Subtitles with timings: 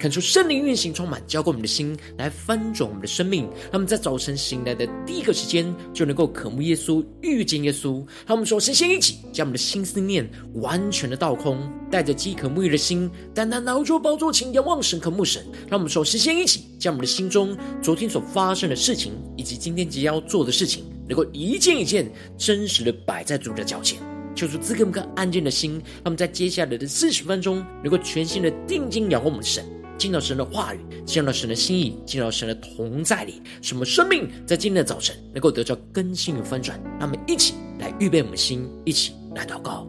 [0.00, 3.42] 恳求圣灵运行充满，浇灌我们的心，来翻转我们的生命。
[3.64, 7.96] 让我们在早晨醒来的第一个时间，就能够渴慕耶稣，遇见耶稣。
[8.26, 15.44] 让我们首先先一起将我们的心思念完全的倒空，带着饥渴沐浴的心，单单拿出宝座前仰望神，渴慕神。
[15.68, 23.98] 让我们首先先一起将我们的心中昨天所发生的事情，以及今天即将要做的事情，能够一件一件真实的摆在主的脚前。
[24.34, 29.62] 求主赐给我们个安静的心，让我们在接下来的四十分钟，能够全心的定睛仰望我们的神。
[30.00, 36.80] 进到神的话语，进到神的心意，进到神的同在里，什么生命在今天的早晨能够得到更新与翻转？
[36.98, 39.86] 那么一起来预备我们的心，一起来祷告。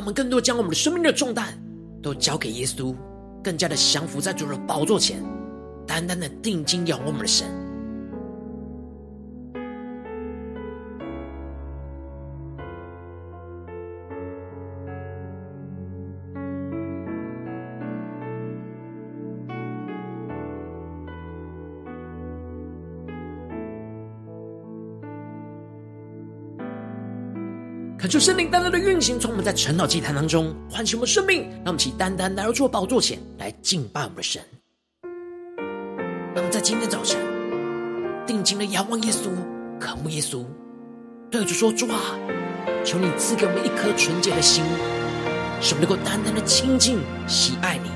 [0.00, 1.52] 我们更多将我们的生命的重担
[2.02, 2.96] 都交给耶稣，
[3.44, 5.22] 更加的降服在主的宝座前，
[5.86, 7.46] 单单的定睛仰望我们的神。
[28.10, 34.42] 求圣灵单单的运行，从我们在晨祷祭坛当中唤醒我们生命，让我们起单单来到主宝座前来敬拜我们的神。
[36.34, 37.20] 让我们在今天早晨
[38.26, 39.30] 定睛的仰望耶稣，
[39.78, 40.44] 渴慕耶稣，
[41.30, 42.18] 对主说：主啊，
[42.84, 44.64] 求你赐给我们一颗纯洁的心，
[45.60, 46.98] 使我们能够单单的亲近、
[47.28, 47.90] 喜爱你，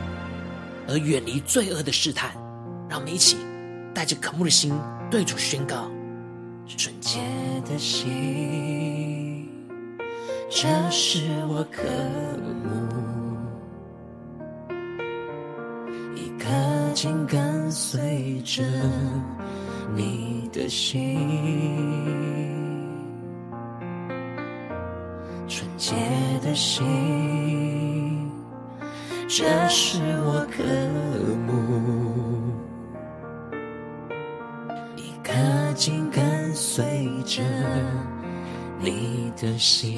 [0.87, 2.31] 而远离罪恶的试探。
[2.89, 3.37] 让我们一起
[3.93, 4.73] 带着渴慕的心，
[5.11, 5.91] 对主宣告：
[6.69, 7.19] 纯洁
[7.69, 8.94] 的心。
[10.51, 11.83] 这是我渴
[12.63, 12.69] 慕，
[16.15, 16.49] 一颗
[16.95, 18.63] 紧跟随着
[19.95, 21.19] 你的心，
[25.49, 25.95] 纯洁
[26.43, 28.31] 的心。
[29.27, 30.63] 这是我渴
[31.47, 31.53] 慕，
[34.97, 35.33] 一颗
[35.75, 36.85] 紧跟随
[37.25, 37.43] 着。
[38.85, 39.97] 你的心，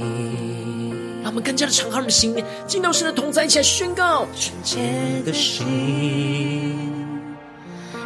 [1.22, 2.32] 让我们更加的敞开我们的心，
[2.68, 4.78] 进到神的同在，一起来宣告纯洁
[5.24, 6.78] 的心，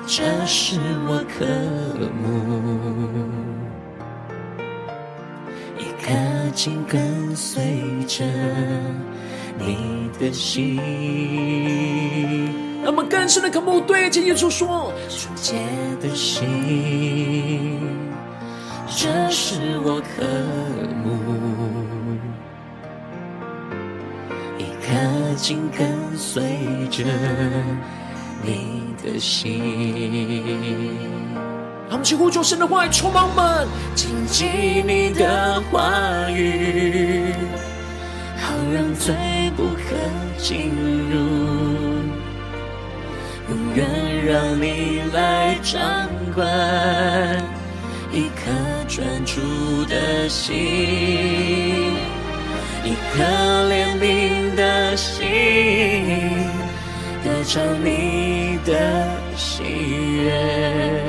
[0.07, 1.45] 这是我渴
[2.23, 2.25] 慕，
[5.79, 6.15] 一颗
[6.55, 7.63] 紧跟随
[8.09, 8.25] 着
[9.59, 10.81] 你的心。
[12.83, 15.59] 让我们更深的渴慕，对着耶稣说纯洁
[16.01, 17.79] 的心。
[18.93, 20.27] 这是我渴
[21.05, 21.17] 慕，
[24.59, 26.43] 一颗紧跟随
[26.91, 27.05] 着
[28.43, 30.99] 你的心。
[31.89, 37.33] 让我们去呼求神的话语，充满我们，紧记你的话语，
[38.37, 39.15] 好让罪
[39.57, 39.95] 不可
[40.37, 40.73] 进
[41.11, 41.15] 入，
[43.51, 43.87] 永远
[44.27, 45.81] 让你来掌
[46.35, 47.60] 管。
[48.13, 48.51] 一颗
[48.89, 50.57] 专注的心，
[52.85, 53.23] 一颗
[53.69, 55.23] 怜悯的心，
[57.23, 61.05] 得着你的喜悦，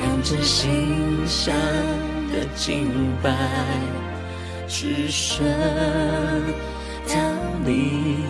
[0.00, 0.96] 让这心
[1.26, 1.54] 香
[2.32, 2.90] 的敬
[3.22, 3.30] 拜，
[4.66, 5.46] 只剩
[7.06, 7.14] 到
[7.62, 8.24] 你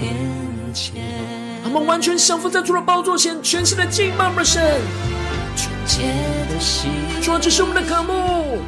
[0.00, 1.02] 面前。
[1.64, 4.80] 他们完全降服在主的宝座前，全新的敬拜我们神。
[5.56, 6.02] 纯洁
[6.52, 6.90] 的心，
[7.22, 8.58] 说这是我们的渴慕，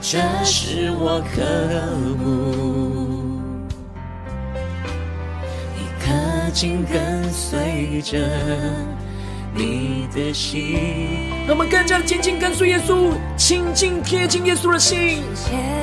[0.00, 1.42] 这是我渴
[2.18, 3.40] 慕，
[5.76, 6.10] 一颗
[6.52, 8.18] 紧跟随着
[9.54, 11.32] 你的心。
[11.46, 15.22] 让我们更加的紧紧跟随耶稣，亲近贴近耶稣的心，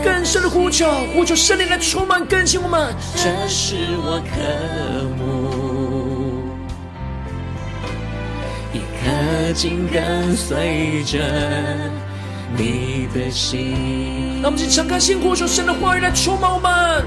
[0.04, 2.94] 更深的呼求，呼求圣灵来充满更新我们。
[3.16, 4.42] 这是我渴
[5.18, 5.63] 慕，
[9.04, 9.54] 一颗。
[9.54, 11.20] 紧跟随着
[12.58, 14.42] 你的心。
[14.42, 17.06] 让我们一起敞开心，呼求神的话语来充满我们，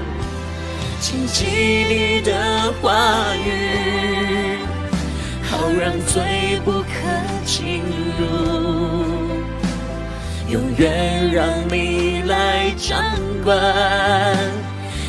[1.01, 1.45] 紧紧
[1.89, 4.59] 你的话语，
[5.43, 6.87] 好让罪不可
[7.45, 7.81] 进
[8.17, 8.25] 入，
[10.49, 13.03] 永远让你来掌
[13.43, 13.57] 管，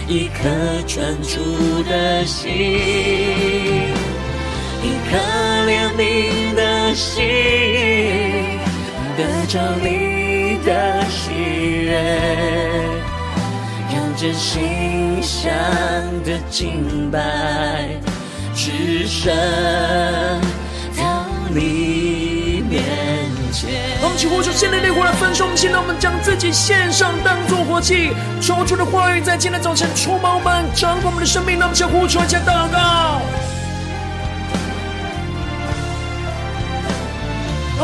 [0.08, 0.48] 一颗
[0.88, 3.97] 专注的心。
[4.82, 5.16] 一颗
[5.66, 7.24] 怜悯的心，
[9.16, 11.32] 得着你的喜
[11.84, 11.90] 悦，
[13.92, 15.52] 让真心相
[16.24, 17.88] 的敬拜，
[18.54, 19.34] 只剩
[20.96, 22.82] 到你面
[23.52, 23.70] 前。
[24.00, 28.12] 我们起呼求圣灵的火来焚烧我们心，让我们将自己献上，当作活祭。
[28.40, 31.58] 求主的话语在今天早晨充满我们，掌管我们的生命。
[31.58, 33.20] 让我们将呼求，加祷告。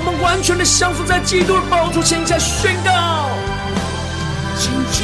[0.06, 3.30] 我们完全的降服在基督的宝座前，下宣告：
[4.58, 5.02] 紧紧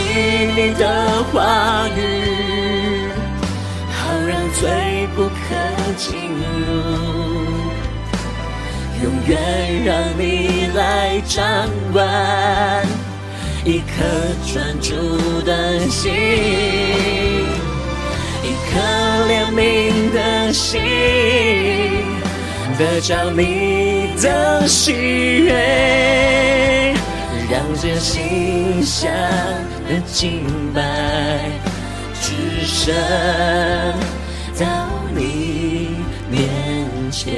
[0.54, 3.08] 你的话语，
[3.90, 5.30] 好让罪不可
[5.96, 6.44] 进入，
[9.02, 11.40] 永远让你来掌
[11.94, 12.06] 管，
[13.64, 14.04] 一颗
[14.52, 16.12] 专注的心，
[18.42, 18.78] 一颗
[19.30, 20.78] 怜悯的心。
[22.80, 24.94] 得着你的喜
[25.44, 26.94] 悦，
[27.50, 29.12] 让这心香
[29.86, 31.50] 的敬拜，
[32.22, 32.32] 只
[32.64, 32.94] 剩
[34.58, 35.90] 到你
[36.30, 36.48] 面
[37.10, 37.34] 前。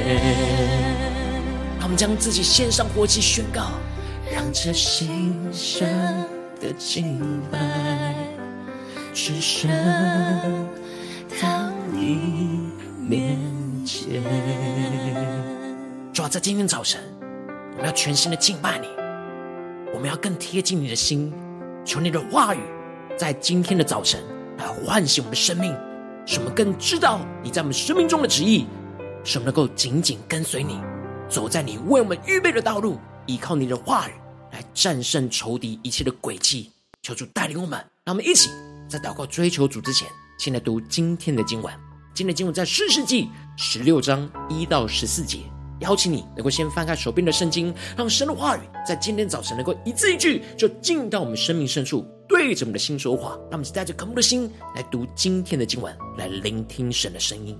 [1.77, 3.63] 让我们将自己献上活祭，宣告，
[4.33, 5.85] 让这心香
[6.61, 7.19] 的敬
[7.51, 7.59] 拜，
[9.13, 9.69] 只剩
[11.41, 13.62] 到你面前。
[16.13, 17.01] 主要在今天早晨，
[17.73, 18.87] 我们要全心的敬拜你，
[19.93, 21.33] 我们要更贴近你的心，
[21.83, 22.59] 求你的话语
[23.17, 24.23] 在今天的早晨
[24.57, 25.75] 来唤醒我们的生命，
[26.25, 28.65] 使我们更知道你在我们生命中的旨意，
[29.25, 30.79] 使我们能够紧紧跟随你，
[31.27, 34.13] 走在你为我们预备的道路，依靠你的话语
[34.53, 36.71] 来战胜仇敌一切的诡计。
[37.01, 38.49] 求主带领我们，让我们一起
[38.87, 40.07] 在祷告追求主之前，
[40.39, 41.73] 先来读今天的经文。
[42.15, 45.39] 今天的经文在士师记十六章一到十四节。
[45.79, 53.31] 邀请你能够先翻开手边的圣经，让神的话语在今天早晨能够一字一句就进到我们生命深处，对着我们的心说话。
[53.51, 57.57] 让我们带着渴慕的心来读今天的经文，来聆听神的声音。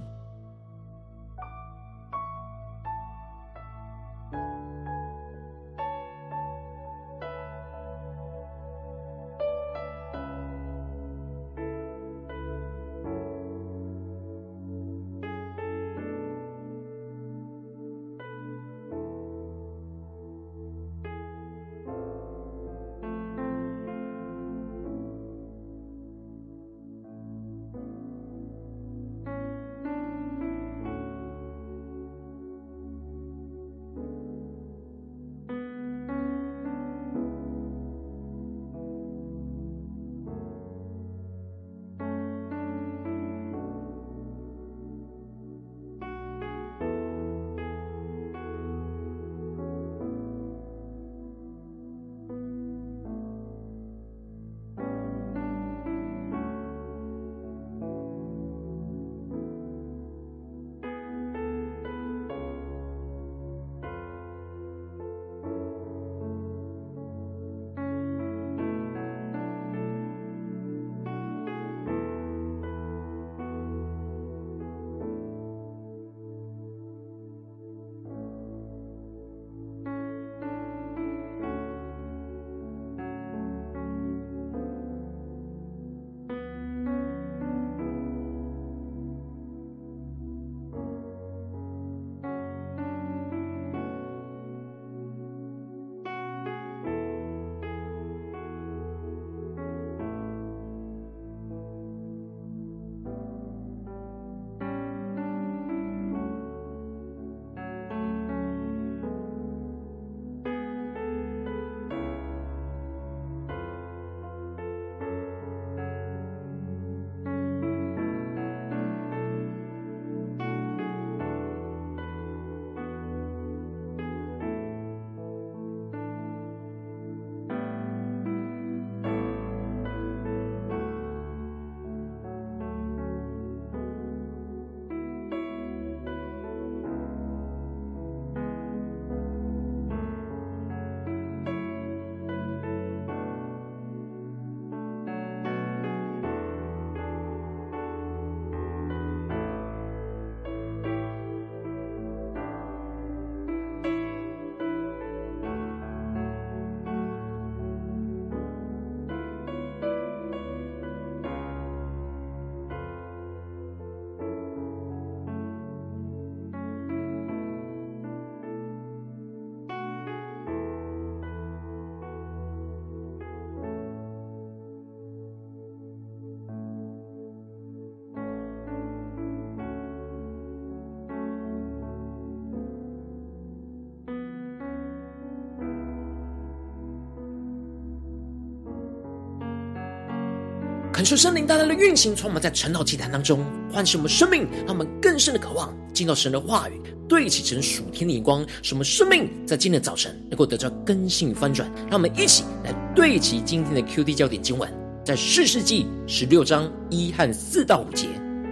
[190.94, 201.68] 恳求圣灵大大的运行，从我们在晨祷祭坛当中唤醒我们生命，让我们更深的渴望进到神的话语，对齐成属天的眼光，使我们生命在今天的早晨能够得到更新翻转。
[201.90, 204.72] 让我们一起来对齐今天的 QD 焦点经文，
[205.04, 208.08] 在四世纪十六章一和四到五节，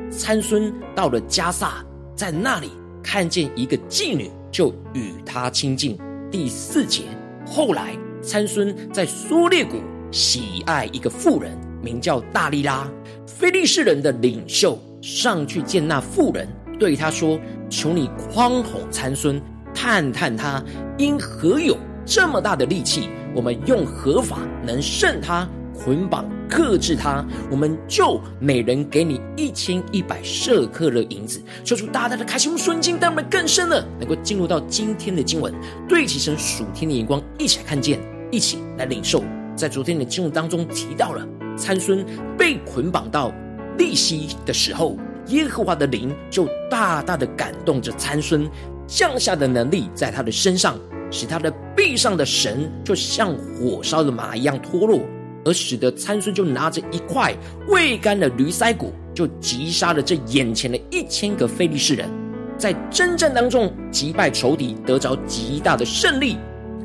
[0.10, 2.72] 参孙到了迦萨，在那里
[3.04, 5.96] 看见一个妓女，就与她亲近。
[6.32, 7.04] 第四节，
[7.46, 9.80] 后来参孙在苏列谷
[10.12, 11.56] 喜爱一个妇人。
[11.82, 12.90] 名叫大利拉，
[13.26, 16.48] 非利士人的领袖上去见那妇人，
[16.80, 19.42] 对他说：“求你诓哄参孙，
[19.74, 20.64] 探探他
[20.98, 23.10] 因何有这么大的力气？
[23.34, 25.48] 我们用何法能胜他？
[25.74, 35.52] 捆绑克制他，我们就每人给你一千一百舍客勒银子。”说出大大的开心瞬间，让我们更深的能够进入到今天的经文，
[35.90, 39.24] 对齐神属天的眼光，一起来看见，一起来领受。
[39.56, 41.28] 在昨天的经文当中提到了。
[41.62, 42.04] 参孙
[42.36, 43.32] 被捆绑到
[43.78, 48.50] 利希的时候，耶和华的灵就大大的感动着参孙，
[48.88, 50.76] 降下的能力在他的身上，
[51.12, 55.02] 使他的臂上的绳就像火烧的马一样脱落，
[55.46, 57.32] 而使得参孙就拿着一块
[57.68, 62.10] 未干的驴腮骨，就击杀了这眼前的一千个非利士人，
[62.58, 66.38] 在征战当中击败仇敌，得着极大的胜利。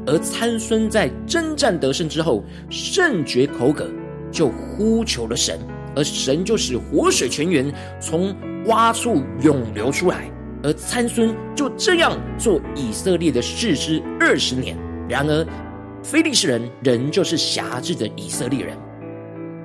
[0.07, 3.89] 而参孙在征战得胜之后，甚觉口渴。
[4.37, 5.59] 就呼求了神，
[5.97, 10.31] 而神就使活水泉源从洼处涌流出来，
[10.63, 14.77] 而参孙就这样做以色列的士师二十年。
[15.09, 15.47] 然而，
[16.03, 18.77] 非利士人仍旧是辖制的以色列人。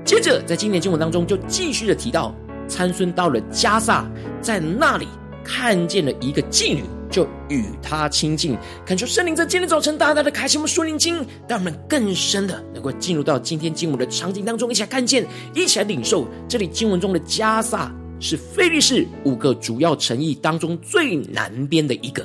[0.06, 2.34] 接着，在今年经文当中，就继续的提到
[2.66, 4.10] 参孙到了迦萨，
[4.40, 5.06] 在那里
[5.44, 6.86] 看见了一个妓女。
[7.12, 16.25] 就与他亲近，恳求圣灵在今天早晨大大的开启我们属灵经，让我们更深的能够进入到今天经文的场景当中，一起来看见，一起来领受。
[16.48, 22.24] 这里经文中的迦萨是非利士五个主要城邑当中最南边的一个，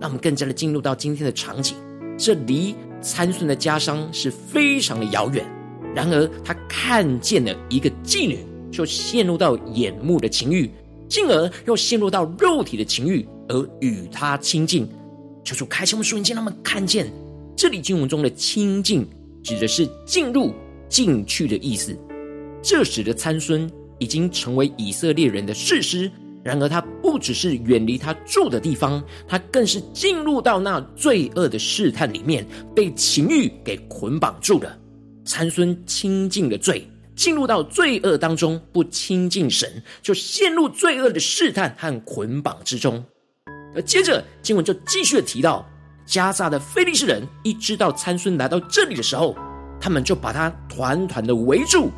[0.00, 1.76] 让我们更加的进入到今天的场景。
[2.16, 5.44] 这离参孙的家乡是非常的遥远，
[5.92, 8.38] 然而他看见了一个妓女，
[8.70, 10.70] 就陷入到眼目的情欲，
[11.08, 13.26] 进而又陷入到肉体的情欲。
[13.50, 14.88] 而与他亲近，
[15.44, 17.12] 求主开启我们瞬间，让我们看见
[17.56, 19.04] 这里经文中的亲近，
[19.42, 20.54] 指的是进入、
[20.88, 21.94] 进去的意思。
[22.62, 26.08] 这时的参孙已经成为以色列人的士师，
[26.44, 34.78] 然而他不只是远离他住的地方，他更是进入到那罪恶的试探里面，被情欲给捆绑住了。
[35.24, 43.04] 参孙亲近了罪，进入到罪恶当中，不亲近神，就陷入罪恶的试探和捆绑之中。
[43.74, 45.64] 而接着经文就继续的提到，
[46.04, 49.36] 加萨的非利士人一知道参孙来到这里的时候，
[49.80, 51.90] 他们就把他团团的围住，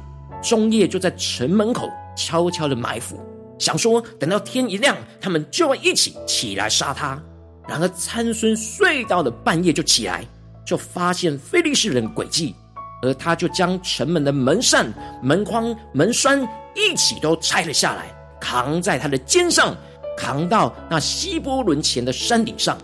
[0.42, 3.18] 中夜就在城门口悄悄的埋伏，
[3.58, 7.20] 想说等到天一亮，他们就要一起起来杀他。
[7.66, 10.26] 然而参孙睡到了半夜就起来，
[10.66, 12.54] 就发现非利士人诡计，
[13.02, 19.74] 而他就将城门的门扇、门框、门栓一起都拆了下来，扛在他的肩上。
[20.16, 22.76] 扛到那希伯伦前的山顶上，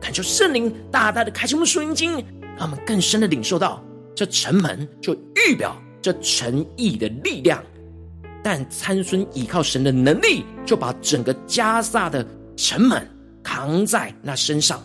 [0.00, 1.94] 恳求圣灵大大的开启我们属灵，
[2.56, 3.82] 让我们更深的领受到
[4.14, 7.62] 这城门就预表这诚意的力量。
[8.42, 12.24] 但参孙依靠神的能力，就把整个迦萨的
[12.56, 13.06] 城门
[13.42, 14.80] 扛在那身上，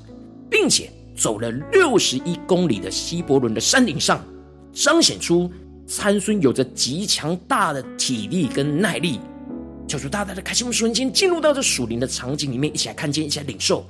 [0.50, 4.22] 并且走了六十一公里的希伯伦的山顶上，
[4.74, 5.50] 彰显出
[5.86, 9.20] 参孙有着极强大的体力跟耐力。
[9.94, 13.86] 求主大大的开心我们瞬间进入到这属灵的场景里面，一起来看见，一起来领受。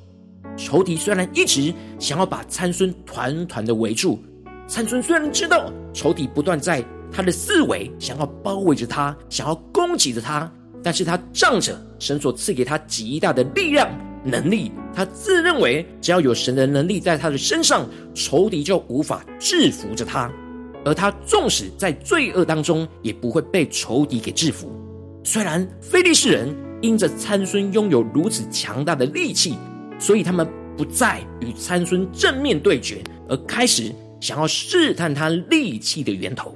[0.58, 4.22] 仇敌虽然一直想要把参孙团团的围住，
[4.68, 10.52] 参孙虽然知道仇敌不断在他的四围想要包围着他，想要攻击着他，
[10.84, 13.90] 但是他仗着神所赐给他极大的力量
[14.26, 20.30] 能力，他自认为只要有神的能力在他的身上，仇敌就无法制服着他，
[20.84, 24.70] 而他纵使在罪恶当中，也不会被仇敌给制服。
[25.24, 29.58] 虽然非利士人因着参孙拥有如此强大的力气，
[29.98, 36.54] 所以他们不再与参孙正面对决，而开始想要试探他力气的源头。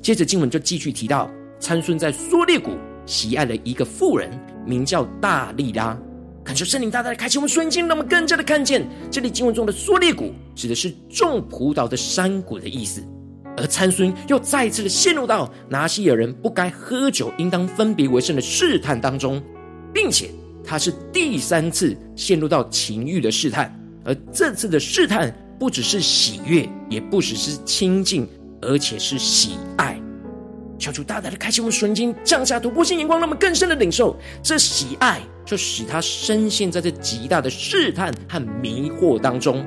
[0.00, 2.70] 接着经文就继续提到，参孙在梭烈谷
[3.04, 4.30] 喜爱了一个妇人，
[4.66, 5.96] 名叫大利拉。
[6.42, 13.04] 恳求圣灵大大的开启我们瞬间，让我们更加的看见这里经文中的梭烈谷指的是种葡萄的山谷的意思。
[13.56, 19.42] 而参孙又再一次的陷入到拿西尔人不该喝酒，应当分别为圣的试探当中，
[19.92, 20.30] 并且
[20.64, 28.26] 他是第三次陷入到情欲的试探，而这次的试探不只是喜悦，也不只是亲近，
[28.62, 30.00] 而且是喜爱。
[30.78, 39.66] 求主大大的开启我们纯经，降下突破性眼光，让我们更深的领受这喜爱，就使他深陷在这极大的试探和迷惑当中。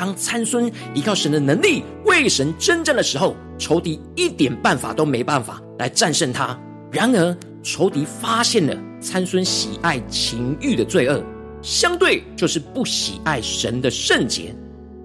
[0.00, 6.58] 当参孙依靠神的能力为神征战的时候，仇敌一点办法都没办法来战胜他。
[6.90, 11.22] 然而，仇敌发现了参孙喜爱情欲的罪恶，
[11.60, 14.54] 相对就是不喜爱神的圣洁。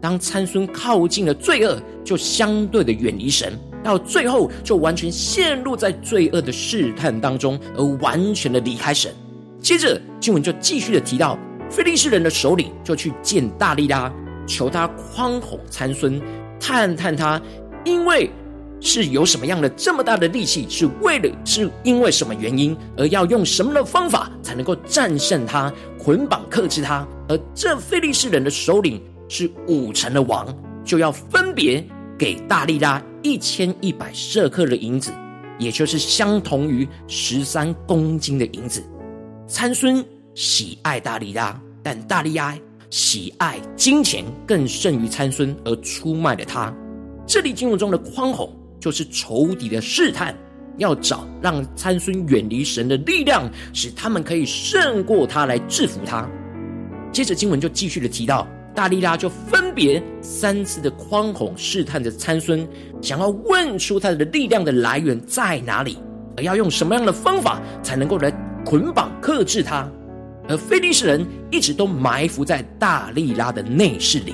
[0.01, 3.51] 当参孙靠近了罪恶，就相对的远离神。
[3.83, 9.13] 到最后，就完全陷入在罪恶的试探当中，而完全的离开神。
[9.59, 11.37] 接着经文就继续的提到，
[11.69, 14.09] 非利士人的首领就去见大利拉，
[14.45, 16.21] 求他宽宏参孙，
[16.59, 17.41] 探探他，
[17.83, 18.29] 因为
[18.79, 27.07] 是有什么样的这么大的力气，是为了是因为什么原因，而要用什么的方法才能够战胜他，捆绑克制他。
[27.27, 30.45] 而这非利士人的首领是五城的王，
[30.83, 31.83] 就要分别
[32.17, 33.01] 给大利拉。
[33.23, 35.11] 一千一百舍克的银子，
[35.57, 38.83] 也就是相同于十三公斤的银子。
[39.47, 40.05] 参孙
[40.35, 42.55] 喜爱大利拉，但大利拉
[42.97, 46.73] 喜爱金钱更胜于参孙，而出卖了他。
[47.27, 50.33] 这里经文中的宽宏，就是仇敌的试探，
[50.77, 56.25] 要找让参孙远离神的力量，使他们可以胜过他来制服他。
[57.11, 58.47] 接着经文就继续的提到。
[58.73, 62.65] 大利拉就分别三次的宽宏试探着参孙，
[63.01, 65.97] 想要问出他的力量的来源在哪里，
[66.37, 68.31] 而要用什么样的方法才能够来
[68.63, 69.85] 捆绑克制他。
[70.47, 74.33] 而非利士人一直都埋伏在大利拉的内室里，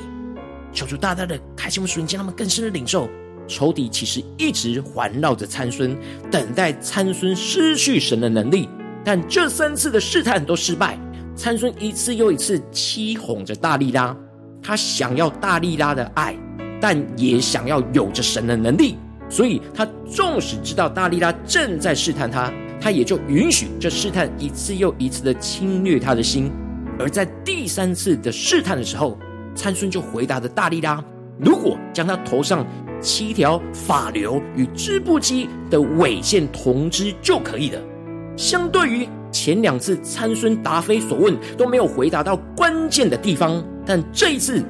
[0.74, 3.10] 求主大大的开启我们属灵，让他们更深的领受
[3.48, 5.98] 仇敌其实一直环绕着参孙，
[6.30, 8.68] 等待参孙失去神的能力。
[9.04, 11.00] 但这三次的试探都失败，
[11.36, 14.16] 参孙一次又一次欺哄着大利拉。
[14.62, 16.36] 他想要大利拉的爱，
[16.80, 18.96] 但也想要有着神的能力，
[19.28, 26.52] 所以他纵使知道大利拉正在试探他，他也就允许这试探一次又一次的侵略他的心。
[27.00, 29.18] 而在第三次的试探的时候，
[29.56, 31.04] 参孙就回答着大利拉：
[31.40, 32.66] 如果将他头上
[33.00, 37.80] 七条发流与织布机的尾线同织就可以了。
[38.36, 43.64] 相对于前两次参孙答非所问，都没有回答到关键的地方。
[43.86, 44.64] 但这一次，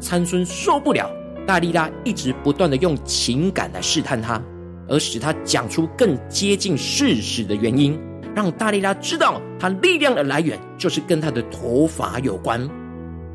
[0.00, 1.10] 参孙受不了
[1.46, 4.42] 大利拉一直不断的用情感来试探他，
[4.88, 7.98] 而使他讲出更接近事实的原因，
[8.34, 12.68] 让大力拉知道他力量的来源就是跟他的头发有关。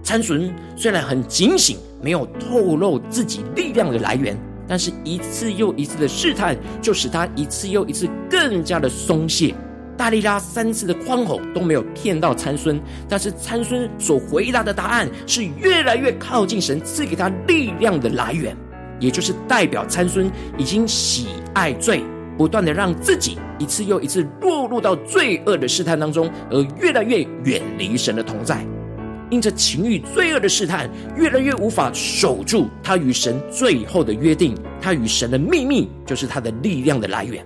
[0.04, 4.38] 参孙虽然很警醒，没有透露自己力量的来源，
[4.68, 9.54] 但是一次又一次的试探，就使他一次又一次更加的松懈。
[9.98, 18.58] 大力拉三次的宽吼都没有骗到参孙，但是参孙所回答的答案是越来越靠近神赐给他力量的来源，
[19.02, 22.02] 也就是代表参孙已经喜爱罪，
[22.38, 28.66] 不断的让自己一次又一次落入到罪恶的试探当中，而越来越远离神的同在，
[29.32, 37.44] 因着情欲罪恶的试探，越来越无法守住他与神最后的约定，他与神的秘密就是他的力量的来源。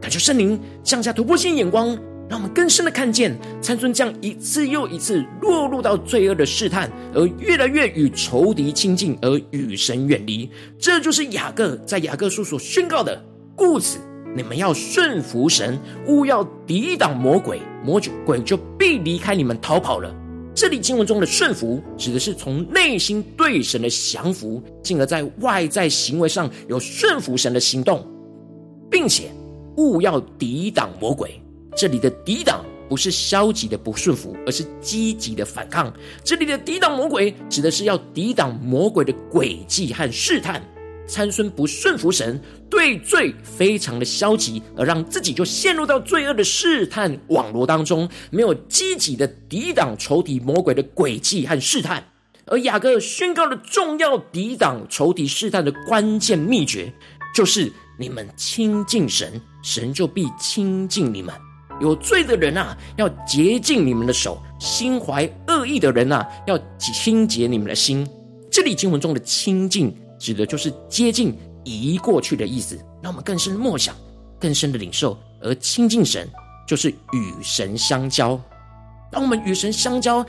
[0.00, 1.96] 感谢圣灵降下突破性眼光，
[2.30, 10.48] 让我们更深的看见参孙将一次又一次落入到罪恶的试探，而越来越与仇敌亲近，而与神远离。
[10.78, 13.20] 这就是雅各在雅各书所宣告的：
[13.56, 13.98] 故此，
[14.36, 20.14] 你们要顺服神，勿要抵挡魔鬼，魔鬼就必离开你们逃跑了。
[20.54, 28.06] 这里经文中的顺服，指的是从内心对神的降服，进而在外在行为上有顺服神的行动，
[28.88, 29.32] 并且。
[29.76, 31.40] 勿要抵挡魔鬼，
[31.76, 35.92] 这里的抵挡不是消极的不顺服，而是积极的反抗。
[36.24, 40.62] 这里的抵挡魔鬼，指的是要抵挡魔鬼的诡计和试探。
[41.06, 52.04] 参孙不顺服神，对罪非常的消极，而让自己就陷入到罪恶的试探网罗当中，没有积极的抵挡仇敌魔鬼的诡计和试探。
[52.46, 56.92] 而雅各宣告了重要抵挡仇敌试探的关键秘诀，
[57.34, 57.72] 就是。
[57.98, 61.34] 你们亲近神，神就必亲近你们。
[61.80, 68.06] 有罪的人啊，要洁净你们的手；心怀恶意的人啊，要清洁你们的心。
[68.50, 72.78] 这里经文中的亲近，指的就是接近、移过去的意思。
[73.02, 73.94] 让我们更深默想，
[74.38, 75.18] 更深的领受。
[75.42, 76.28] 而亲近神，
[76.68, 78.38] 就是与神相交。
[79.10, 80.24] 当我们与神相交、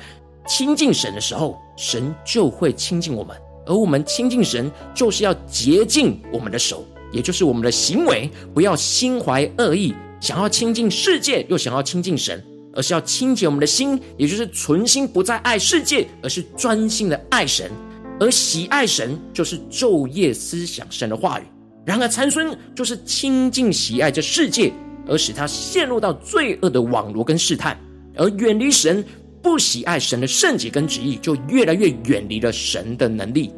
[0.47, 3.35] 亲近神的时候，神就会亲近我们。
[3.65, 6.85] 而我们亲近神，就是要洁净我们的手。
[7.11, 12.41] 也就是我们的行为，不要心怀恶意，想要亲近世界，又想要亲近神，
[12.73, 17.71] 而是要清洁我们的心，也就是存心不再爱世界，而是专心的爱神。
[18.19, 21.43] 而喜爱神，就是昼夜思想神的话语，
[21.84, 24.71] 然而参孙就是亲近喜爱这世界，
[25.07, 27.75] 而使他陷入到罪恶的网罗跟试探，
[28.15, 29.03] 而远离神，
[29.41, 33.51] 不喜爱神的圣洁跟旨意，就越来越远离了神的能力。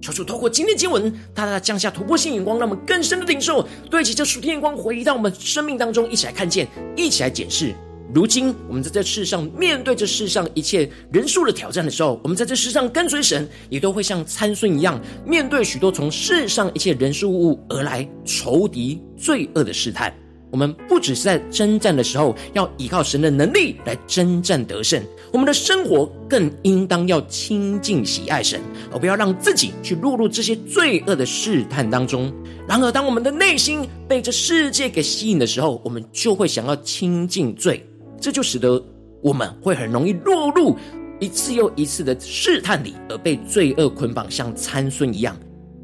[0.00, 7.74] 求主透过今天经文，大大降下突破性眼光，让我们更深的领受，对齐这属天眼光，回到我们生命当中，一起来看见，一起来检视。
[8.12, 20.12] 如今我们在这世上面对这世上一切人数的挑战的时候，我们在这世上跟随神，也都会像参孙一样，面对许多从世上一切人事物而来仇敌罪恶的试探。
[20.50, 25.00] 我们不只是在征战的时候要依靠神的能力来征战得胜，
[25.32, 28.60] 我们的生活更应当要亲近喜爱神，
[28.92, 32.32] 而不要让自己去落入这些罪恶的试探当中。
[32.66, 37.86] 然而，当我们的内心被这世界给吸引的时候，我们就会想要亲近罪，
[38.20, 38.82] 这就使得
[39.22, 40.76] 我们会很容易落入
[41.20, 45.36] 一次又一次的试探里，而被罪恶捆绑，像参孙一样。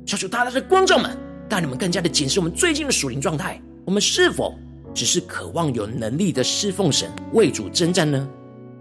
[0.04, 1.16] 求求大家的观众们，
[1.48, 3.61] 带你们更加的检视我们最近的属灵状态。
[3.85, 4.54] 我们是否
[4.92, 8.28] 只是渴望有能力的侍奉神、为主征战呢？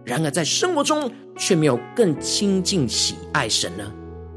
[0.06, 3.84] 然而在生活中却没有更亲近、喜爱神呢？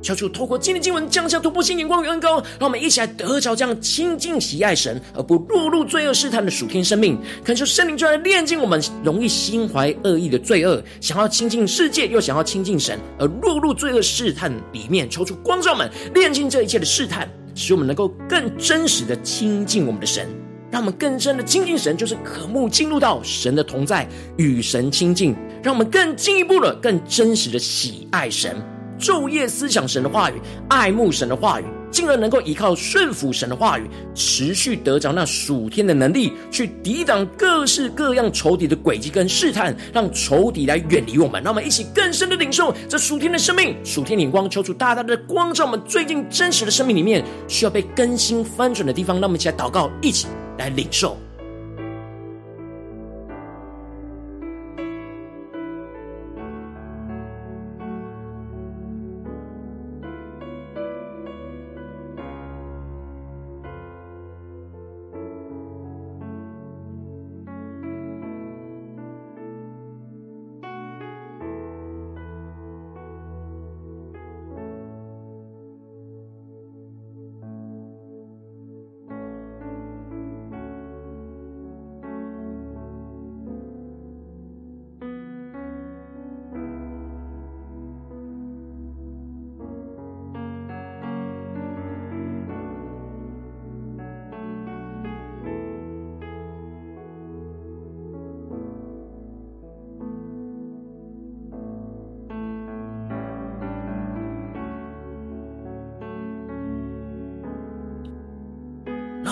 [0.01, 7.19] 求主透过今天经文降下突破性眼光与恩膏，让我们一起来得着这样亲近、喜爱神，而不落入罪恶试探的属天生命。
[7.45, 15.11] 恳求圣灵就来炼净我们容易心怀恶意的罪恶，想要亲近世界又想要亲近神，而落入罪恶试探里面。
[15.11, 20.29] 求主光照们炼净这一切的试探，使我们能够更真实的亲近我们的神。
[20.71, 28.57] 让我们更深的亲近神，就是渴慕进入到神的同在，与神亲近；让我们更进一步的、更真实的喜爱神，
[28.99, 30.35] 昼夜思想神的话语，
[30.69, 41.43] 爱慕神的话语，进而能够依靠顺服神的话语，持续得着那属天的能力，去抵挡各式各样仇敌的诡计跟试探，让仇敌来远离我们。
[41.43, 49.17] 让我们一起更深的领受这属天的生命、属天领光，求主大大的光照我们最近真实的生命里面需要被更新翻转的地方。
[49.17, 50.27] 让我们一起来祷告，一起。
[50.59, 51.17] 来领受。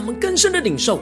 [0.06, 1.00] 我们更深的领受，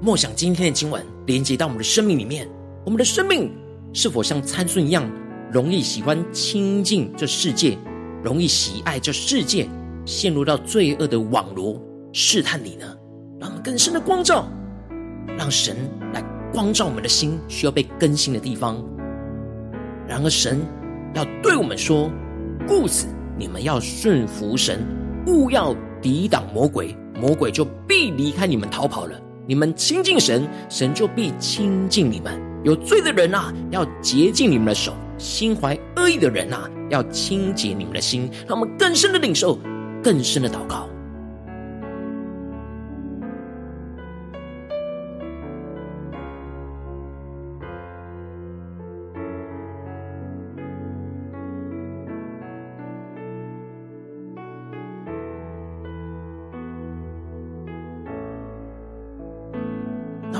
[0.00, 2.48] 默想今天的经文，连接到我们的生命里面。
[2.82, 3.52] 我们的生命
[3.92, 5.06] 是否像参孙一样，
[5.52, 7.76] 容易喜欢亲近这世界，
[8.24, 9.68] 容易喜爱这世界，
[10.06, 11.78] 陷入到罪恶的网罗
[12.14, 12.86] 试探里呢？
[13.38, 14.48] 让我们更深的光照，
[15.36, 15.76] 让神
[16.14, 16.24] 来
[16.54, 18.82] 光照我们的心，需要被更新的地方。
[20.08, 20.62] 然而，神
[21.14, 22.10] 要对我们说
[22.66, 24.82] ：“故此，你们要顺服神，
[25.26, 29.20] 勿要抵挡魔鬼。”魔鬼就必离开你们逃跑了。
[29.46, 32.40] 你们亲近神，神就必亲近你们。
[32.64, 38.28] 有罪的人呐，要洁净你们的手；心怀恶意的人呐，要清洁你们的心。
[38.48, 39.58] 让我们更深的领受，
[40.02, 40.88] 更深的祷告。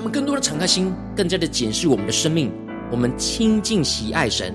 [0.08, 2.52] 更多的敞开心，更加的检视我们的生命。
[2.90, 4.54] 我们亲近喜爱神，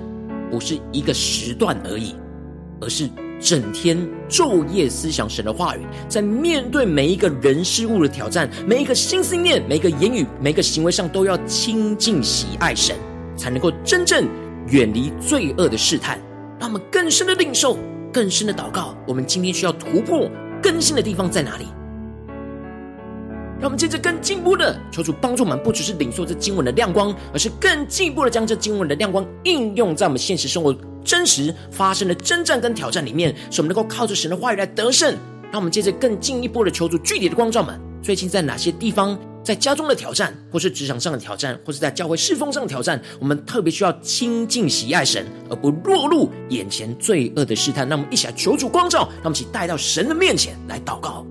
[0.50, 2.14] 不是一个时段而已，
[2.80, 3.08] 而是
[3.40, 5.80] 整天昼夜思想神的话语。
[6.08, 12.96] 在面对每一个人事物的挑战，每一个心思念，每一个言语，每一个行为上，都要亲近喜爱神，
[13.36, 14.26] 才能够真正
[14.68, 16.18] 远离罪恶的试探。
[16.58, 17.76] 让我们更深的领受，
[18.12, 18.96] 更深的祷告。
[19.06, 20.30] 我们今天需要突破
[20.62, 21.66] 更新的地方在哪里？
[23.62, 35.16] 让我们接着更进步的求主帮助我们，不只是领受这经文的亮光，而是更进一步的将这经文的亮光应用在我们现实生活真实发生的征战跟挑战里面，使我们能够靠着神的话语来得胜。
[35.52, 47.88] 让我们接着更进一步的求主具体的光照们，最近在哪些地方，在家中的挑战，或是职场上的挑战，或是在教会侍奉上的挑战，我们特别需要亲近喜爱神，而不落入眼前罪恶的试探。
[47.88, 51.24] 让我们一起来求主光照，让我们一起带到神的面前来祷告。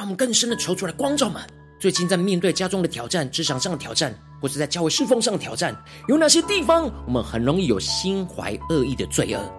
[0.00, 1.42] 让我们更深的求出来光照们。
[1.78, 5.76] 最近在面对家中的挑战、职场上的挑战，或是在教会侍奉上的挑战，
[6.08, 9.52] 有哪些地方我们很容易有心怀恶意的罪恶，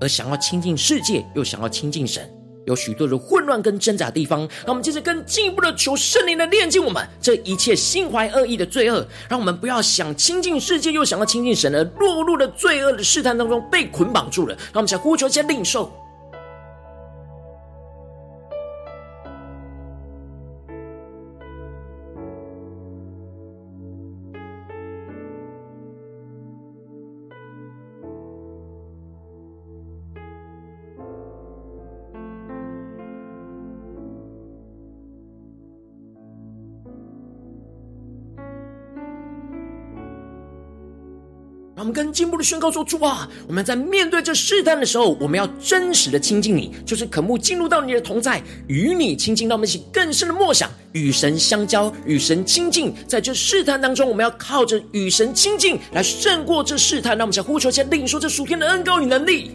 [0.00, 2.26] 而想要亲近世界，又想要亲近神，
[2.64, 4.40] 有许多的混乱跟挣扎的地方。
[4.64, 14.54] 让我们接着更进一步的求圣灵来炼净我们这一切心怀恶意的罪恶，让我们不要想亲近世界，又想要亲近神，而落入了罪恶的试探当中被捆绑住了。
[14.54, 15.92] 让我们想呼求一下领受。
[41.92, 52.94] 跟进步的宣告说：“出啊，我们在面对这试探的时候，我们要真实的亲近你，就是渴慕进入到你的同在，与你亲近，让我们一起更深的默想，与神相交，与神亲近。
[53.06, 57.16] 在这试探当中，我们要靠着与神亲近来胜过这试探。
[57.16, 59.52] 让我们想呼求一下，领受这属天的恩膏与能力。”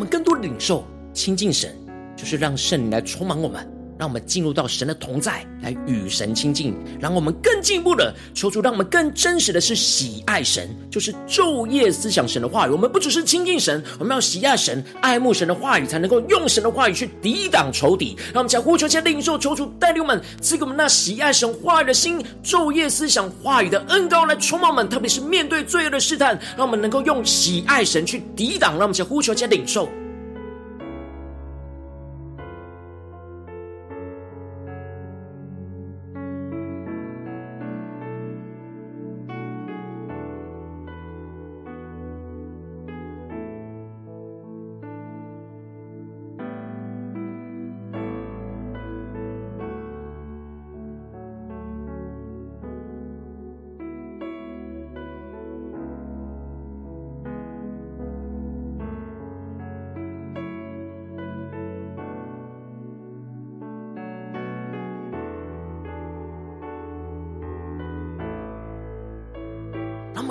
[0.00, 1.76] 我们更多的领受亲近神，
[2.16, 3.69] 就是让圣灵来充满我们，
[4.00, 6.74] 让我们进入到神的同在，来与神亲近。
[6.98, 12.70] 让我们更进一步的求主，让我们更真实的是喜爱神，就是昼夜思想神的话语。
[12.70, 18.16] 我们不只是亲近神，我们要喜爱神、爱慕神的话语，才能够用神的话语去抵挡仇敌。
[18.32, 24.88] 让我们将呼求、将领受、求主带领我们，赐给我们那喜爱神话语的心，昼夜思想话语的恩膏来充满我们。
[24.88, 28.72] 特别是面对罪恶的试探，让我们能够用喜爱神去抵挡。
[28.72, 29.90] 让我们将呼求、将领受。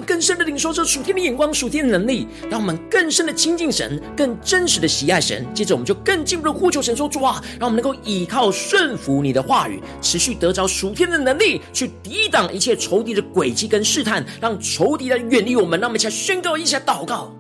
[0.10, 5.46] 更深的领受这属天的眼光、属天的能力，让我们更深的亲近神，更真实的喜爱神。
[5.54, 17.39] 接着，我们就更进一步的呼求神说：“主啊，让我们能够依靠顺服你的话语，持续得着属天的能力，去抵挡一切仇敌的诡计跟试探，让仇敌来远离我们。”让我们一起来宣告一下祷告。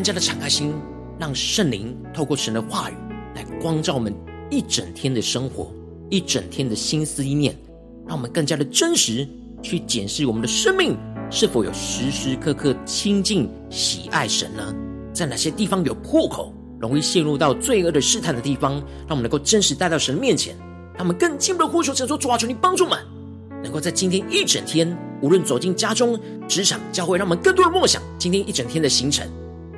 [0.00, 0.72] 更加的敞开心，
[1.18, 2.94] 让圣灵透过神的话语
[3.34, 4.10] 来光照我们
[4.48, 5.70] 一整天的生活，
[6.08, 7.54] 一整天的心思意念，
[8.06, 9.28] 让我们更加的真实
[9.60, 10.96] 去检视我们的生命
[11.30, 14.74] 是否有时时刻刻亲近喜爱神呢？
[15.12, 20.56] 在哪些地方有破口，容易陷入到罪恶的试探的地方，让我们能够真实带到神的面前。
[20.94, 22.98] 让我们更进一步的呼求神说：主啊，求你帮助我们，
[23.62, 29.28] 能够在今天一整天，无论走进家中、职场、教会，让我们更多的默想今天一整天的行程。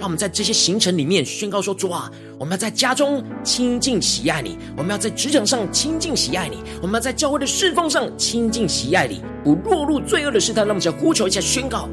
[0.03, 10.67] 让我们在这些行程里面宣告说：主啊，我们要在家中亲近喜爱你；我们要在职场上亲近喜爱你；我们要在教会的侍奉上亲近喜爱你，不落入罪恶的试探。
[10.67, 11.89] 让我们要呼求一下，宣告。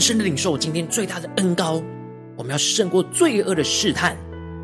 [0.00, 1.82] 深的领受今天最大的恩膏，
[2.36, 4.16] 我们要胜过罪恶的试探，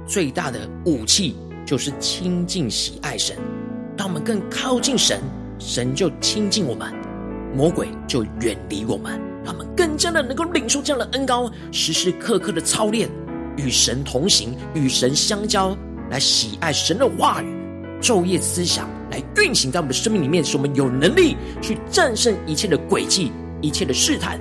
[0.06, 3.36] 最大的武器就是亲近喜爱神。
[3.96, 5.20] 当我们更靠近神，
[5.58, 6.92] 神就亲近我们，
[7.54, 9.20] 魔鬼就远离我们。
[9.44, 13.08] 让我们更加的能够领受这样的恩膏，时时刻刻的操练，
[13.56, 15.76] 与神同行，与神相交，
[16.10, 17.46] 来喜爱神的话语，
[18.00, 24.40] 昼夜思想，来运行在我们的生命里面，使我们有能力去战胜一切的诡计、一切的试探。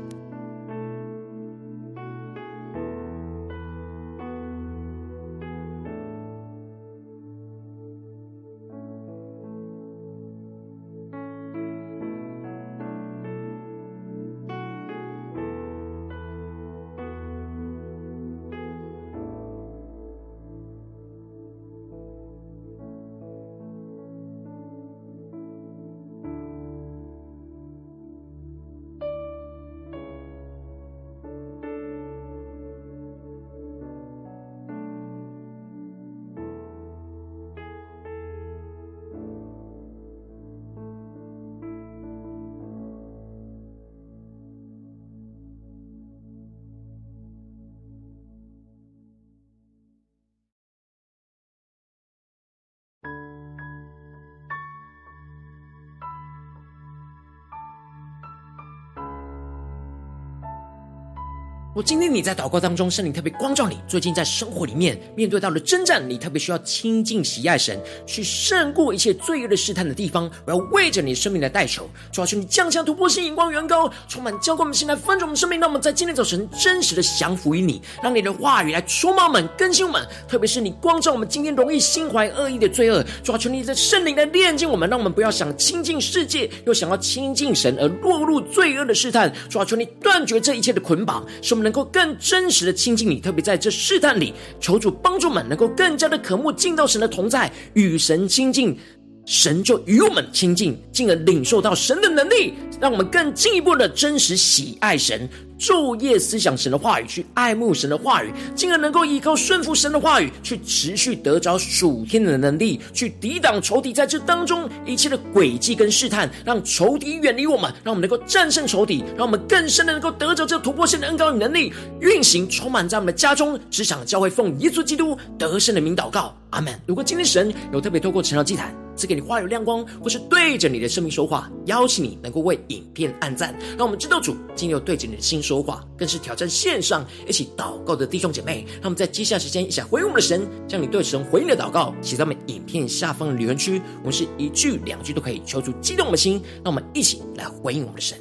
[61.81, 63.77] 今天你在祷告当中，圣灵特别光照你。
[63.87, 70.29] 最近在生活里面面对到了征战，你特别需要亲近喜爱神，去胜过一切罪恶的试探的地方。
[70.45, 75.59] 我要为着你生命来代求，主要求你降下突破性、眼光远高，充满浇灌我们心来翻转我们生命。
[75.59, 80.05] 让我们在今天早晨真实的降服于你，让你的话语来充满我们、更新我们。
[80.27, 89.31] 特别是你光照我们今天容易心怀恶意的罪恶，主要求你的圣灵来炼净我们，让我们不要想亲近世界，又想要亲近神而落入罪恶的试探。
[89.49, 98.77] 主要求你断绝这一切的捆绑，使我们能能够更真实的亲近你，特别在这试探里，求主帮助们能够更加的渴慕进到神的同在，与神亲近，
[99.25, 105.29] 神就与我们亲近，进而领受到神的能力，让我们更进一步的真实喜爱神。
[105.61, 126.73] 昼夜思想神的话语，去爱慕神的话语，进而能够依靠顺服神的话语，去持续得着属天的能力，去抵挡仇敌在这当中一切的诡计跟试探，让仇敌远离我们，让我们能够战胜仇敌，让我们更深的能够得着这突破性的恩膏与能力，运行充满在我们的家中、职场、教会，奉耶稣基督得胜的名祷告，阿门。
[126.87, 135.39] 如果今天神有特别透过晨祷祭坛赐给你话语亮光，或是对着你的生命说话，邀请你能够为影片按赞，让我们知道主今天有对着你的心。
[135.51, 143.81] 说话更是挑战线上一起祷告的弟兄姐妹，那么在接下来时间一起回应我们的神，将你对神回应的祷告写在我们影片下方的留言区。
[143.99, 148.17] 我们是一句两句都可以，敲出激动的心，那我们一起来回应我们的神。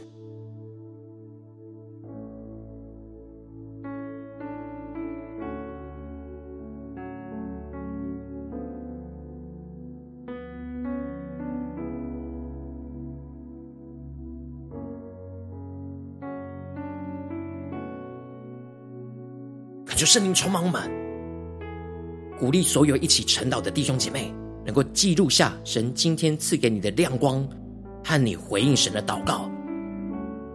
[20.01, 20.91] 就圣灵充满我们，
[22.39, 24.33] 鼓励所有一起晨祷的弟兄姐妹，
[24.65, 27.47] 能够记录下神今天赐给你的亮光，
[28.03, 29.51] 和你回应神的祷告。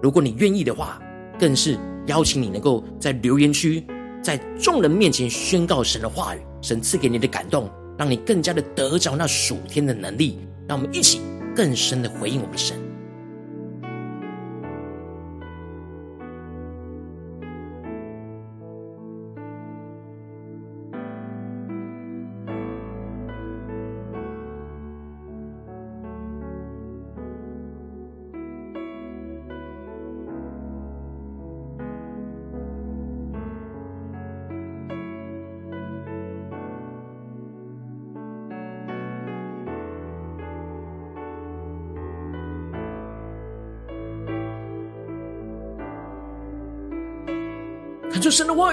[0.01, 0.99] 如果你愿意的话，
[1.39, 1.77] 更是
[2.07, 3.85] 邀请你能够在留言区，
[4.19, 7.69] 在众人面前宣告神的话语，神赐给你的感动，
[7.99, 10.39] 让你更加的得着那属天的能力。
[10.67, 11.21] 让我们一起
[11.55, 12.75] 更深的回应我们的神。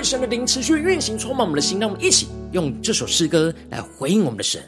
[0.03, 1.79] 神的，灵持续运行，充满我们的心。
[1.79, 4.63] 让我们一起用这首诗歌来回应我们的神，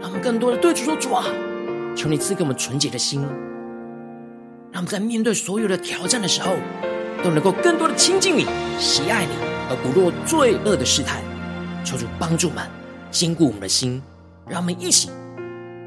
[0.00, 1.24] 让我们更多的对主说：“主啊，
[1.96, 3.20] 求你赐给我们纯洁的心，
[4.72, 6.56] 让我们在面对所有的挑战的时候，
[7.22, 8.46] 都能够更多的亲近你、
[8.78, 9.32] 喜爱你，
[9.70, 11.22] 而不落罪恶的试探。
[11.84, 12.66] 求主帮助们，
[13.10, 14.02] 坚固我们的心，
[14.48, 15.10] 让我们一起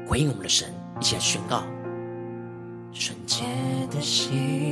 [0.06, 0.68] 回应我们的神，
[1.00, 1.62] 一起来宣告
[2.92, 3.44] 纯洁
[3.90, 4.71] 的心。”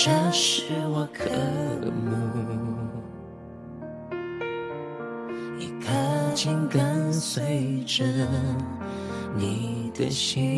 [0.00, 1.28] 这是我渴
[1.90, 2.14] 慕，
[5.58, 5.90] 一颗
[6.36, 8.04] 心跟随着
[9.36, 10.54] 你的心。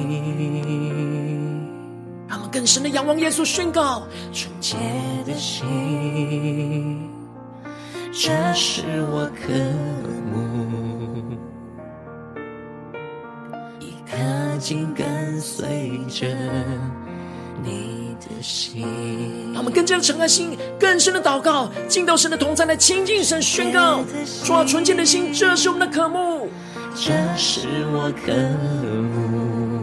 [2.28, 4.76] 让我们更深的仰望耶稣，宣告纯洁
[5.24, 7.08] 的心，
[8.12, 9.54] 这是我渴
[10.34, 10.36] 慕，
[13.80, 14.18] 一颗
[14.58, 16.26] 紧跟随着
[17.62, 18.86] 你的心。
[19.52, 24.02] 让我们更加的敞开心，更深的祷告，进到神的同在来亲近神，宣告
[24.44, 26.48] 主啊，纯洁的心，这是我们的渴慕，
[26.94, 29.80] 这是我渴慕。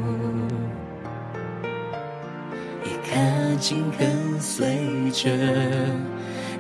[3.60, 5.32] 紧跟随着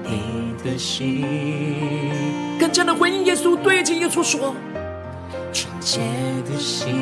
[0.03, 1.24] 你的心，
[2.59, 4.55] 更加的回应耶稣，对着耶稣说：。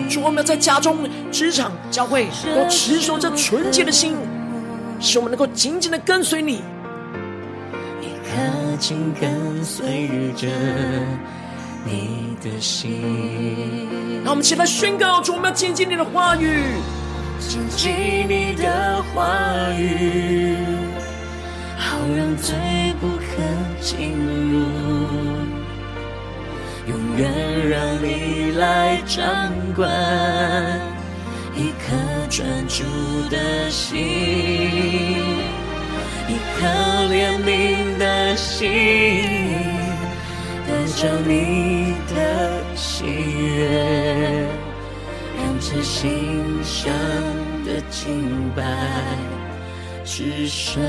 [0.09, 4.15] 主，我们要在家中、职场、教会都持守这纯洁的心，
[4.99, 6.61] 使我们能够紧紧的跟随你。
[8.01, 10.47] 一颗紧跟随着
[11.83, 13.89] 你的心。
[14.23, 16.61] 让我们起来宣告：主，我们要紧紧你的话语。
[17.37, 17.89] 谨记
[18.27, 19.27] 你的话
[19.77, 20.55] 语，
[21.77, 22.55] 好让罪
[22.99, 23.23] 不可
[23.81, 24.13] 进
[24.51, 24.65] 入，
[27.17, 29.23] 愿让你来掌
[29.73, 29.89] 管
[31.55, 31.95] 一颗
[32.29, 32.83] 专注
[33.29, 33.97] 的心，
[36.27, 36.67] 一颗
[37.07, 38.69] 怜悯的心，
[40.67, 44.45] 得着你的喜悦。
[45.37, 46.91] 让这心上
[47.65, 48.61] 的敬拜，
[50.03, 50.83] 只剩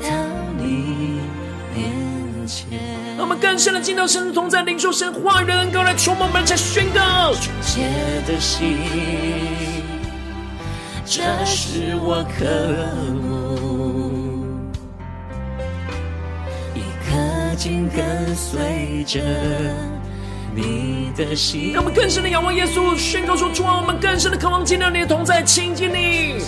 [0.00, 0.08] 到
[0.56, 1.20] 你
[1.74, 3.01] 面前。
[3.16, 7.88] 让我们更深的进到神的同在，领受神话语的恩膏来充满我们，才宣告纯洁
[8.26, 8.78] 的心，
[11.04, 12.44] 这是我渴
[13.22, 14.58] 慕，
[16.74, 19.20] 一颗紧跟随着。
[20.54, 26.42] 你的心，让我们更深的仰望耶稣，宣告说：主啊，我们更深的渴望见到你的同在，亲近你。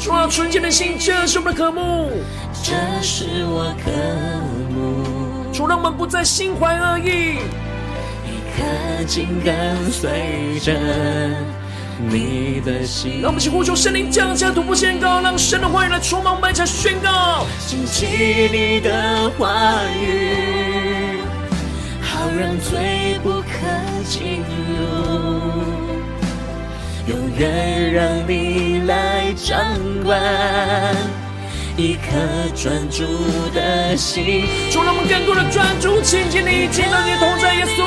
[0.00, 2.12] 主啊，纯洁的心，这是我们的渴慕，
[2.62, 2.72] 这
[3.02, 4.57] 是我渴慕。
[5.58, 7.40] 主，让我们不再心怀恶意，
[8.24, 8.62] 一颗
[9.08, 10.72] 紧跟随着
[12.08, 13.20] 你的心。
[13.20, 18.06] 让我们一起呼求圣灵降下突破宣告，让神的话语来充满我们，才宣告，谨记
[18.52, 21.18] 你的话语。
[22.02, 23.48] 好让罪不可
[24.04, 24.86] 进入，
[27.08, 29.58] 永远让你来掌
[30.04, 30.22] 管
[31.78, 32.10] 一颗
[32.56, 33.04] 专注
[33.54, 34.42] 的心。
[34.72, 37.78] 主，让我们更多的专注亲近你，见到你同在，耶稣。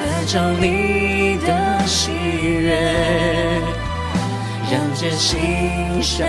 [0.00, 2.10] 得着你的喜
[2.40, 2.80] 悦，
[4.72, 5.38] 让这心
[6.02, 6.26] 上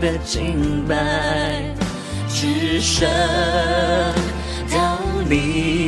[0.00, 0.96] 的敬拜。
[2.26, 3.06] 只剩
[4.70, 5.83] 到你。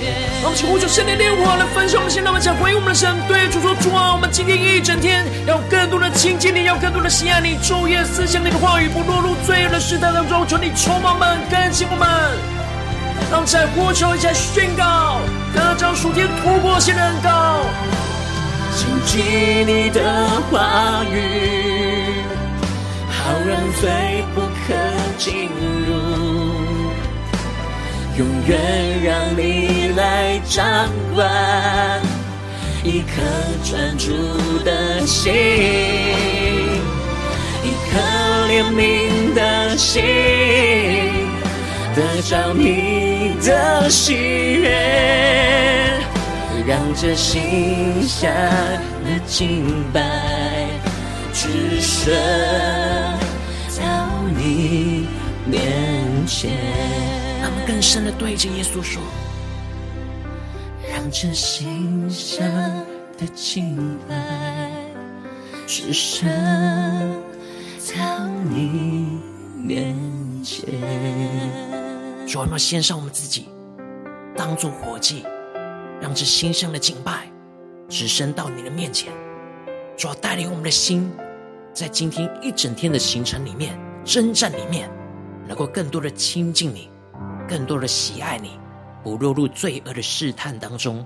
[0.00, 3.14] 让我们请呼求圣灵烈火来焚烧我们心，让我们讲回应我们的神。
[3.28, 10.46] 对主说：主啊，我们今天一整天要更多的亲近你，要更多的喜爱你，昼夜思想你的话语，不落入罪恶的试探当中。
[10.46, 12.08] 求你充满我们，更新我们。
[13.30, 15.20] 让我们再呼求一下宣告，
[15.54, 17.60] 得着属天突破性的恩膏，
[18.74, 19.20] 谨记
[19.66, 20.00] 你的
[20.50, 22.24] 话语。
[23.08, 24.74] 好让罪不可
[25.18, 25.48] 进
[25.86, 26.41] 入，
[28.18, 32.00] 永远让你来掌管
[32.84, 33.22] 一颗
[33.64, 34.12] 专注
[34.64, 35.32] 的心，
[37.64, 37.98] 一颗
[38.48, 40.02] 怜悯的心，
[41.94, 44.70] 得着你的喜悦，
[46.66, 50.00] 让这心下的敬拜
[51.32, 52.12] 只剩。
[54.34, 55.06] 你
[55.46, 55.60] 面
[56.26, 56.50] 前，
[57.66, 59.00] 更深的对着耶稣说
[60.90, 62.48] ：“让这心上
[63.18, 64.70] 的敬拜，
[65.66, 66.28] 只剩
[67.94, 69.20] 到你
[69.56, 69.94] 面
[70.42, 70.68] 前。”
[72.26, 73.48] 主，我们要献上我们自己，
[74.36, 75.24] 当作活祭，
[76.00, 77.30] 让这心上的敬拜
[77.88, 79.12] 只剩到你的面前。
[79.96, 81.10] 主要带领我们的心，
[81.72, 83.78] 在今天一整天的行程里面。
[84.04, 84.90] 征战里面，
[85.46, 86.88] 能够更多的亲近你，
[87.48, 88.58] 更多的喜爱你，
[89.02, 91.04] 不落入罪恶的试探当中。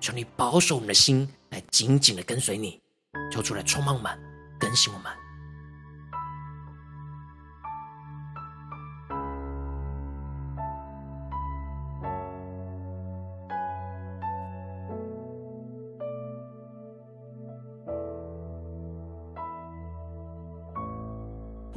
[0.00, 2.80] 求你保守我们的心，来紧紧的跟随你。
[3.30, 4.18] 求出来充满我们，
[4.58, 5.19] 更新我们。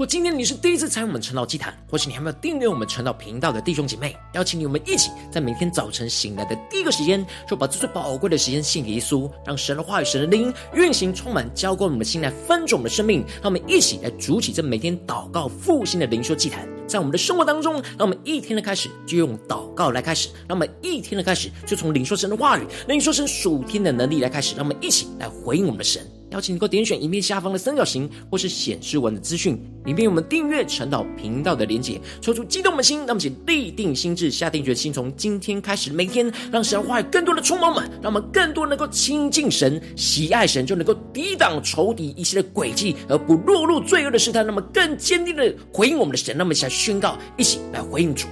[0.05, 13.23] 今天你是第一次参与我们晨祷祭坛，或是你还没有订阅我们晨祷频道的弟兄姐妹，邀请你我们一起在每天早晨醒来的第一个时间，就把这最宝贵的时间献给耶稣，让神的话语、神的灵运行充满，浇灌我们的心，来分盛我们的生命。
[13.41, 26.05] 让我们一起来筑起这每天祷告复兴的灵修祭坛，在我们的生活当中，让我们一天的开始就用祷告来开始，让我们一天的开始就从领受神的话语、领受神属天的能力来开始，让我们一起来回应我们的神。
[26.33, 29.53] 邀请你能够点选影片下方的三角形，或是显示文的资讯，
[29.85, 46.35] 里面有我们订阅晨祷频道的连结，抽出激动的心，让我们一起立定心智，下定决心，从今天开始，每天让神话语更多的充满我们，让我们更多能够亲近神、喜爱神，就能够抵挡仇敌一切的诡计，而不落入罪恶的试探，那么更坚定的回应我们的神。
[46.35, 48.27] 那么想宣告，一起来回应主。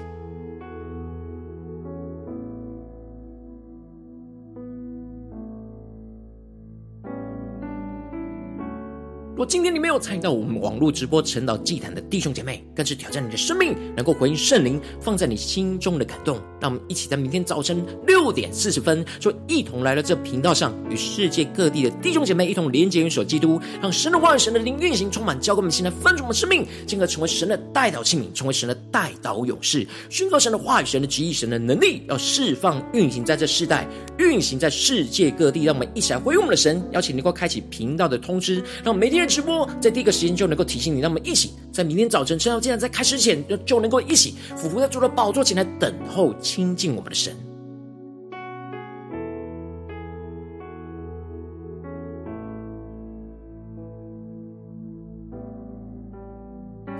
[9.45, 16.39] 今天你没有参与到我们网络直播晨祷祭坛的弟兄姐妹，更是挑战你的生命，能够回应圣灵放在你心中的感动。
[16.59, 33.87] 让我们一起在明天早晨六点四十分，就一同来到这频道上，与世界各地的弟兄姐妹一同连结、元首基督，让神的话语、神的灵运行充满，浇灌我们心来分盛我们生命，进而成为神的代祷器皿，成为神的代祷勇士，宣告神的话语、神的旨意、神的能力，要释放运行在这世代，
[34.19, 35.63] 运行在世界各地。
[35.63, 39.30] 让我们一起来回应我们的神，邀请你能够开启频道的通知，让每天。
[39.31, 47.33] 直播在第一个时间就能够提醒你，让我们一起在明天早晨晨祷祭坛在开始前，就能够一起俯伏在主的宝座前来等候亲近我们的神。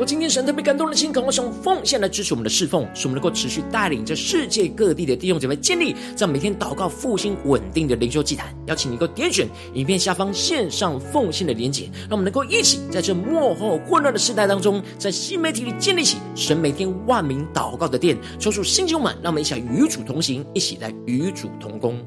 [0.05, 8.55] 今天神特别感动的心，渴望用奉献来支持我们的侍奉，使我们能够持续带领着世界各地的弟兄姐妹建立在每天祷告复兴稳定的灵修祭坛。
[8.67, 21.99] 邀请你能够点选影片下方线上奉献的连结，让我们能够一起在这幕后混乱的时代当中，在新媒体里建立起神每天万名祷告的殿，抽出新球们，让我们一起与主同行，一起来与主同工。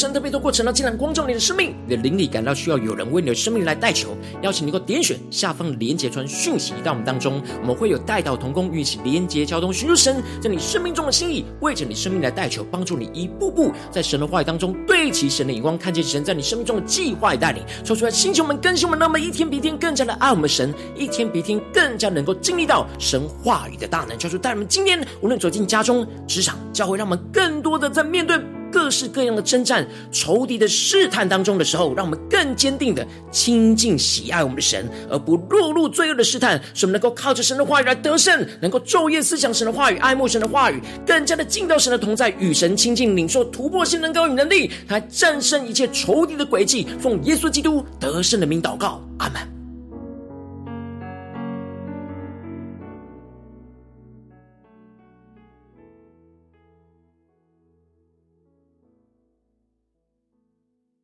[0.00, 28.40] 神特别透过程呢，竟然光照你的生命，你的灵里感到需要有人为你的生命来代求，邀请你能够点选下方的连结传讯息到我们当中，我们会有代祷同工与一起连结交通，寻求神在你生命中的心意，为着你生命来代求，帮助你一步步在神的话语当中对齐神的眼光，看见神在你生命中的计划与带领，说出来，星球们更新我们，那么一天比一天更加的爱我们神，一天比一天更加能够经历到神话语的大能，求主带我们今天无论走进家中、职场、教会，让我们更多的在面对。
[28.70, 36.60] 各式各样的征战、仇敌的试探当中的时候，让我们更坚定的亲近、喜爱我们的神，而不落入罪恶的试探。
[36.74, 46.86] 使我们能够靠着神的话语来得胜，能够昼夜思想神的话语，爱慕神的话语，更加的进到神的同在，与神亲近，领受突破性能高与能力，来战胜一切仇敌的诡计。
[46.98, 49.59] 奉耶稣基督得胜的名祷告，阿门。